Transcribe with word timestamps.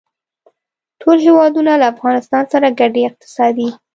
ټول 1.01 1.17
هېوادونه 1.27 1.71
له 1.81 1.85
افغانستان 1.93 2.43
سره 2.53 2.67
ګډې 2.79 3.01
اقتصادي 3.09 3.69